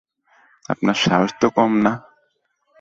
[0.69, 1.93] আপনার সাহস তো কম না!